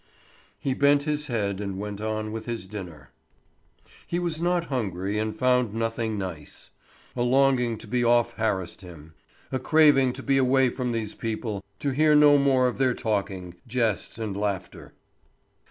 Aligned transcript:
He 0.57 0.73
bent 0.73 1.03
his 1.03 1.27
head 1.27 1.61
and 1.61 1.77
went 1.77 2.01
on 2.01 2.31
with 2.31 2.45
his 2.47 2.65
dinner. 2.65 3.11
He 4.07 4.17
was 4.17 4.41
not 4.41 4.65
hungry 4.65 5.19
and 5.19 5.37
found 5.37 5.75
nothing 5.75 6.17
nice. 6.17 6.71
A 7.15 7.21
longing 7.21 7.77
to 7.77 7.85
be 7.85 8.03
off 8.03 8.33
harassed 8.33 8.81
him, 8.81 9.13
a 9.51 9.59
craving 9.59 10.13
to 10.13 10.23
be 10.23 10.39
away 10.39 10.69
from 10.71 10.91
these 10.91 11.13
people, 11.13 11.63
to 11.77 11.91
hear 11.91 12.15
no 12.15 12.39
more 12.39 12.67
of 12.67 12.79
their 12.79 12.95
talking, 12.95 13.53
jests, 13.67 14.17
and 14.17 14.35
laughter. 14.35 14.95